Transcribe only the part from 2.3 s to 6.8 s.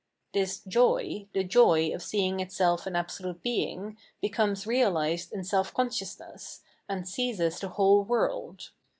itseH in Absolute Benig, becomes realised in self con sciousness,